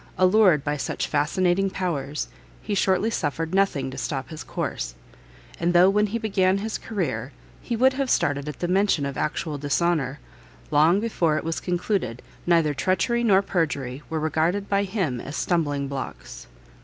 [0.17, 2.27] Allured by such fascinating powers,
[2.63, 4.95] he shortly suffered nothing to stop his course;
[5.59, 9.15] and though when he began his career he would have started at the mention of
[9.15, 10.17] actual dishonour,
[10.71, 15.87] long before it was concluded, neither treachery nor perjury were regarded by him as stumbling
[15.87, 16.47] blocks.